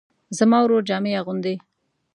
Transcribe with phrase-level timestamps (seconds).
[0.37, 1.55] زما ورور جامې اغوندي